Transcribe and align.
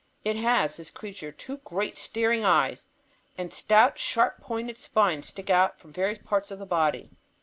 It 0.25 0.35
has, 0.35 0.77
this 0.77 0.89
creature, 0.89 1.31
two 1.31 1.57
great 1.57 1.95
staring 1.95 2.43
eyes, 2.43 2.87
and 3.37 3.53
stout, 3.53 3.99
sharp 3.99 4.41
pointed 4.41 4.79
spines 4.79 5.27
stick 5.27 5.51
out 5.51 5.77
from 5.79 5.93
various 5.93 6.17
parts 6.17 6.49
of 6.49 6.57
the 6.57 6.65
body. 6.65 7.11